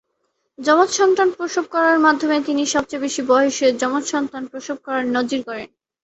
যমজ 0.59 0.89
সন্তান 0.91 1.29
প্রসব 1.31 1.65
করার 1.73 1.97
মাধ্যমে 1.99 2.37
তিনি 2.45 2.63
সবচেয়ে 2.65 3.03
বেশি 3.05 3.21
বয়সে 3.27 3.67
যমজ 3.81 4.03
সন্তান 4.05 4.43
প্রসব 4.51 4.77
করার 4.85 5.05
নজির 5.15 5.41
গড়েন। 5.47 5.69